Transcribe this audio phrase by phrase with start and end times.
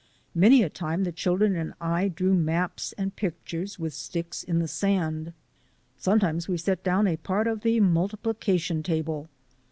[0.33, 4.67] Many a time the children and I drew maps and pictures with sticks in the
[4.67, 5.31] sand.
[5.95, 9.29] Sometimes we set down a part of the multiplication table.